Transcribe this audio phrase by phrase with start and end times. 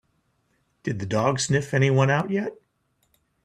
[0.81, 2.53] Did the dog sniff anyone out yet?